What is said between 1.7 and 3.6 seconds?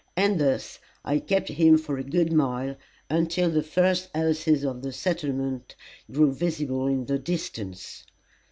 for a good mile, until